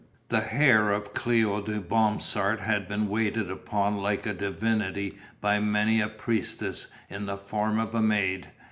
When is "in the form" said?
7.07-7.77